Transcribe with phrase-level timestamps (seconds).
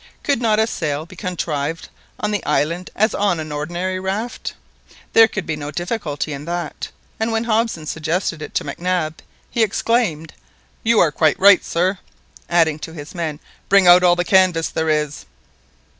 [0.23, 1.89] Could not a sail be contrived
[2.19, 4.55] on the islet as on an ordinary raft?
[5.13, 6.87] There could be no difficulty in that;
[7.19, 10.33] and when Hobson suggested it to Mac Nab, he exclaimed—
[10.81, 11.99] "You are quite right, sir;"
[12.49, 15.27] adding to his men, "bring out all the canvas there is!"